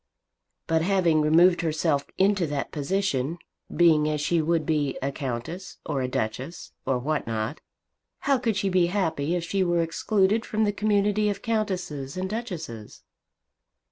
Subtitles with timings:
[0.65, 3.37] "But having removed herself into that position,
[3.71, 7.61] being as she would be, a Countess, or a Duchess, or what not,
[8.21, 12.27] how could she be happy if she were excluded from the community of Countesses and
[12.27, 13.03] Duchesses?"